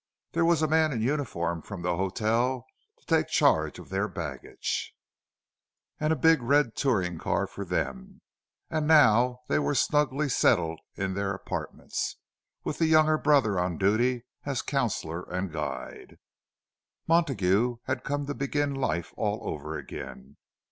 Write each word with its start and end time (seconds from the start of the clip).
There 0.31 0.45
was 0.45 0.63
a 0.63 0.67
man 0.67 0.91
in 0.91 1.03
uniform 1.03 1.61
from 1.61 1.83
the 1.83 1.95
hotel 1.95 2.65
to 2.97 3.05
take 3.05 3.27
charge 3.27 3.77
of 3.77 3.89
their 3.89 4.07
baggage, 4.07 4.95
and 5.99 6.11
a 6.11 6.15
big 6.15 6.41
red 6.41 6.75
touring 6.75 7.19
car 7.19 7.45
for 7.45 7.63
them; 7.63 8.19
and 8.67 8.87
now 8.87 9.41
they 9.47 9.59
were 9.59 9.75
snugly 9.75 10.27
settled 10.27 10.79
in 10.95 11.13
their 11.13 11.35
apartments, 11.35 12.17
with 12.63 12.79
the 12.79 12.87
younger 12.87 13.19
brother 13.19 13.59
on 13.59 13.77
duty 13.77 14.23
as 14.43 14.63
counsellor 14.63 15.21
and 15.31 15.51
guide. 15.53 16.17
Montague 17.07 17.77
had 17.83 18.03
come 18.03 18.25
to 18.25 18.33
begin 18.33 18.73
life 18.73 19.13
all 19.17 19.47
over 19.47 19.77
again. 19.77 20.37